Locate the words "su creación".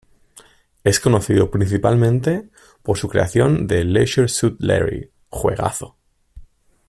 2.97-3.67